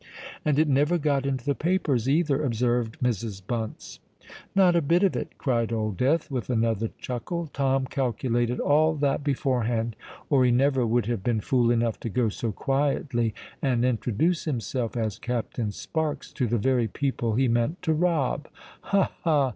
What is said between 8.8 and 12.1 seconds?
that beforehand—or he never would have been fool enough to